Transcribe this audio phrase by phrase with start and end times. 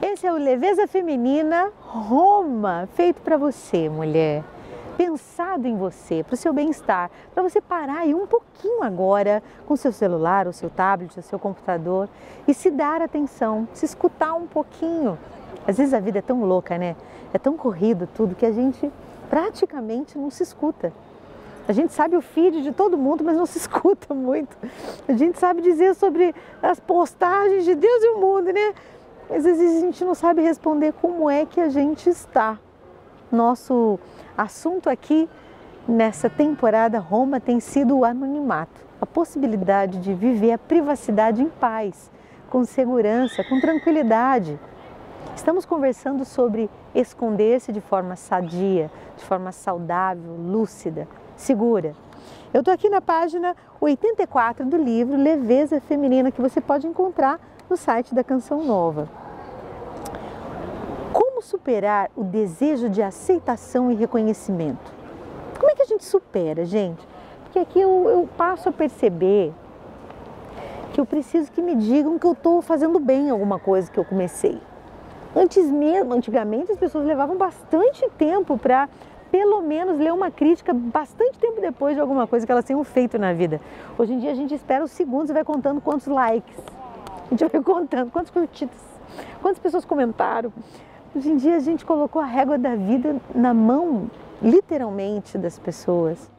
[0.00, 4.44] Esse é o Leveza Feminina Roma, feito para você, mulher.
[4.96, 9.74] Pensado em você, para o seu bem-estar, para você parar aí um pouquinho agora com
[9.74, 12.08] seu celular, o seu tablet, o seu computador
[12.46, 15.18] e se dar atenção, se escutar um pouquinho.
[15.66, 16.94] Às vezes a vida é tão louca, né?
[17.32, 18.92] É tão corrido tudo que a gente
[19.30, 20.92] praticamente não se escuta.
[21.68, 24.56] A gente sabe o feed de todo mundo, mas não se escuta muito.
[25.06, 28.74] A gente sabe dizer sobre as postagens de Deus e o mundo, né?
[29.30, 32.58] Às vezes a gente não sabe responder como é que a gente está.
[33.30, 33.98] Nosso
[34.36, 35.28] assunto aqui
[35.88, 42.10] nessa temporada Roma tem sido o anonimato, a possibilidade de viver a privacidade em paz,
[42.50, 44.58] com segurança, com tranquilidade.
[45.34, 51.08] Estamos conversando sobre esconder-se de forma sadia, de forma saudável, lúcida,
[51.42, 51.94] segura.
[52.54, 57.76] Eu estou aqui na página 84 do livro Leveza Feminina, que você pode encontrar no
[57.76, 59.08] site da Canção Nova.
[61.12, 64.92] Como superar o desejo de aceitação e reconhecimento?
[65.58, 67.06] Como é que a gente supera, gente?
[67.44, 69.52] Porque aqui eu, eu passo a perceber
[70.92, 74.04] que eu preciso que me digam que eu estou fazendo bem alguma coisa que eu
[74.04, 74.60] comecei.
[75.34, 78.88] Antes mesmo, antigamente as pessoas levavam bastante tempo para
[79.32, 83.18] pelo menos ler uma crítica bastante tempo depois de alguma coisa que elas tenham feito
[83.18, 83.62] na vida.
[83.96, 86.54] Hoje em dia a gente espera os segundos e vai contando quantos likes.
[87.26, 88.76] A gente vai contando quantos curtidas,
[89.40, 90.52] quantas pessoas comentaram.
[91.16, 94.10] Hoje em dia a gente colocou a régua da vida na mão,
[94.42, 96.30] literalmente, das pessoas.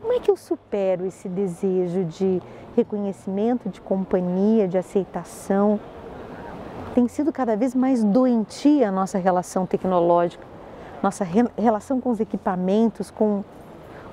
[0.00, 2.40] Como é que eu supero esse desejo de
[2.76, 5.80] reconhecimento, de companhia, de aceitação?
[6.94, 10.46] Tem sido cada vez mais doentia a nossa relação tecnológica,
[11.06, 13.44] nossa re relação com os equipamentos, com,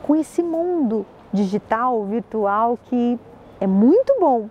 [0.03, 3.19] com esse mundo digital, virtual, que
[3.59, 4.47] é muito bom,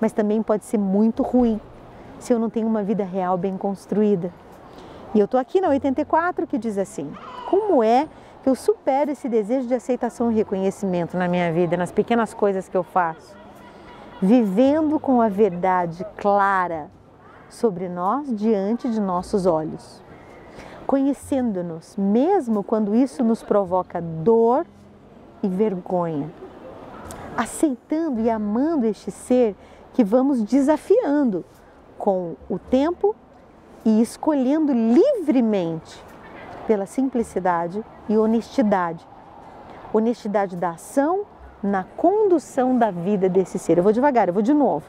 [0.00, 1.60] mas também pode ser muito ruim
[2.18, 4.32] se eu não tenho uma vida real bem construída.
[5.14, 7.12] E eu estou aqui na 84 que diz assim:
[7.50, 8.08] como é
[8.42, 12.68] que eu supero esse desejo de aceitação e reconhecimento na minha vida, nas pequenas coisas
[12.70, 13.36] que eu faço?
[14.20, 16.90] Vivendo com a verdade clara
[17.50, 20.02] sobre nós diante de nossos olhos.
[20.92, 24.66] Conhecendo-nos, mesmo quando isso nos provoca dor
[25.42, 26.30] e vergonha.
[27.34, 29.56] Aceitando e amando este ser
[29.94, 31.46] que vamos desafiando
[31.96, 33.16] com o tempo
[33.86, 36.04] e escolhendo livremente
[36.66, 39.08] pela simplicidade e honestidade.
[39.94, 41.22] Honestidade da ação
[41.62, 43.78] na condução da vida desse ser.
[43.78, 44.84] Eu vou devagar, eu vou de novo.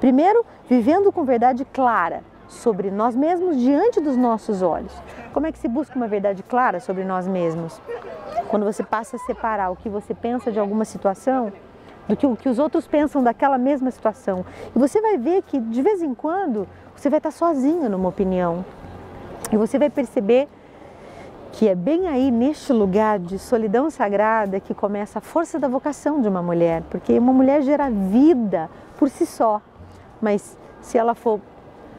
[0.00, 4.92] Primeiro, vivendo com verdade clara sobre nós mesmos diante dos nossos olhos.
[5.32, 7.80] Como é que se busca uma verdade clara sobre nós mesmos?
[8.48, 11.52] Quando você passa a separar o que você pensa de alguma situação
[12.08, 14.44] do que o que os outros pensam daquela mesma situação.
[14.74, 18.64] E você vai ver que de vez em quando você vai estar sozinho numa opinião.
[19.50, 20.48] E você vai perceber
[21.52, 26.20] que é bem aí neste lugar de solidão sagrada que começa a força da vocação
[26.20, 28.68] de uma mulher, porque uma mulher gera vida
[28.98, 29.62] por si só,
[30.20, 31.40] mas se ela for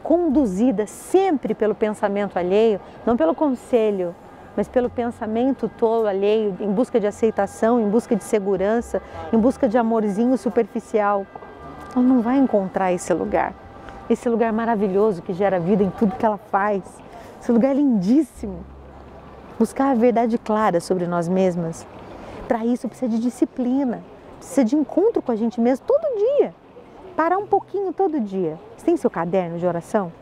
[0.06, 4.14] conduzida sempre pelo pensamento alheio, não pelo conselho,
[4.56, 9.02] mas pelo pensamento tolo alheio, em busca de aceitação, em busca de segurança,
[9.32, 11.26] em busca de amorzinho superficial,
[11.92, 13.52] ela não vai encontrar esse lugar.
[14.08, 16.84] Esse lugar maravilhoso que gera vida em tudo que ela faz.
[17.42, 18.60] Esse lugar lindíssimo.
[19.58, 21.84] Buscar a verdade clara sobre nós mesmas.
[22.46, 24.04] Para isso precisa de disciplina,
[24.38, 26.54] precisa de encontro com a gente mesmo todo dia.
[27.16, 28.56] Parar um pouquinho todo dia.
[28.86, 30.12] Tem seu caderno de oração?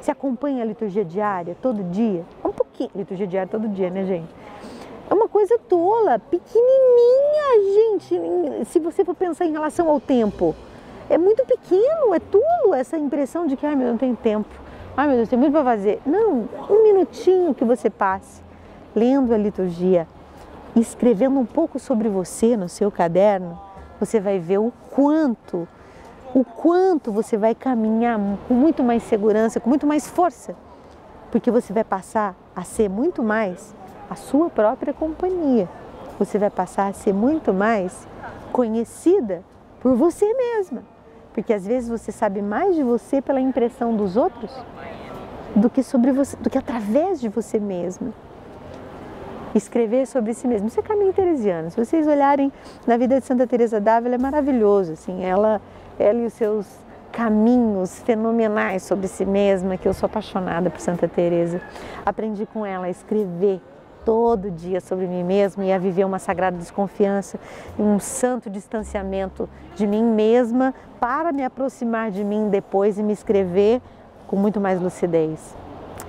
[0.00, 2.24] Você acompanha a liturgia diária todo dia?
[2.44, 2.88] Um pouquinho.
[2.94, 4.32] Liturgia diária todo dia, né, gente?
[5.10, 8.64] É uma coisa tola, pequenininha, gente.
[8.66, 10.54] Se você for pensar em relação ao tempo,
[11.10, 14.48] é muito pequeno, é tolo essa impressão de que, ai meu Deus, não tem tempo.
[14.96, 16.00] Ai meu Deus, tem muito para fazer.
[16.06, 18.40] Não, um minutinho que você passe
[18.94, 20.06] lendo a liturgia,
[20.76, 23.58] escrevendo um pouco sobre você no seu caderno,
[23.98, 25.66] você vai ver o quanto,
[26.34, 28.18] o quanto você vai caminhar
[28.48, 30.54] com muito mais segurança, com muito mais força,
[31.30, 33.74] porque você vai passar a ser muito mais
[34.08, 35.68] a sua própria companhia.
[36.18, 38.06] Você vai passar a ser muito mais
[38.52, 39.42] conhecida
[39.80, 40.82] por você mesma.
[41.32, 44.50] Porque às vezes você sabe mais de você pela impressão dos outros
[45.56, 48.12] do que sobre você, do que através de você mesma.
[49.54, 50.68] Escrever sobre si mesmo.
[50.68, 51.70] Isso é caminho teresiano.
[51.70, 52.52] Se vocês olharem
[52.86, 55.60] na vida de Santa Teresa d'Ávila é maravilhoso, assim, ela,
[56.02, 56.66] ela e os seus
[57.12, 61.60] caminhos fenomenais sobre si mesma, que eu sou apaixonada por Santa Teresa.
[62.04, 63.60] Aprendi com ela a escrever
[64.04, 67.38] todo dia sobre mim mesma e a viver uma sagrada desconfiança,
[67.78, 73.80] um santo distanciamento de mim mesma para me aproximar de mim depois e me escrever
[74.26, 75.54] com muito mais lucidez.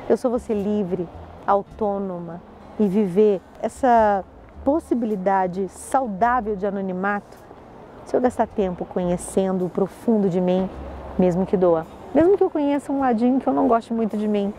[0.09, 1.07] Eu sou você livre,
[1.45, 2.41] autônoma
[2.79, 4.23] e viver essa
[4.63, 7.42] possibilidade saudável de anonimato
[8.05, 10.69] se eu gastar tempo conhecendo o profundo de mim,
[11.17, 11.85] mesmo que doa.
[12.13, 14.53] Mesmo que eu conheça um ladinho que eu não goste muito de mim,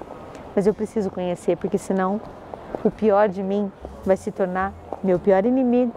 [0.54, 2.20] mas eu preciso conhecer, porque senão
[2.84, 3.70] o pior de mim
[4.04, 5.92] vai se tornar meu pior inimigo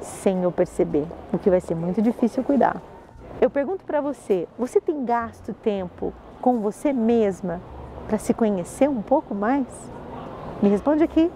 [0.00, 2.80] sem eu perceber, o que vai ser muito difícil cuidar.
[3.40, 7.60] Eu pergunto para você: você tem gasto tempo com você mesma
[8.06, 9.66] para se conhecer um pouco mais?
[10.62, 11.30] Me responde aqui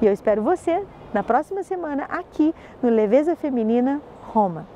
[0.00, 4.00] e eu espero você na próxima semana aqui no Leveza Feminina
[4.32, 4.66] Roma.